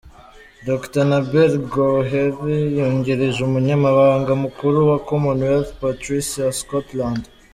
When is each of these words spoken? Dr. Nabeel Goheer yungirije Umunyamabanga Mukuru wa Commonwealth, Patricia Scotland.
Dr. 0.67 1.01
Nabeel 1.09 1.53
Goheer 1.71 2.31
yungirije 2.77 3.39
Umunyamabanga 3.43 4.31
Mukuru 4.43 4.77
wa 4.89 4.97
Commonwealth, 5.09 5.71
Patricia 5.81 6.47
Scotland. 6.61 7.21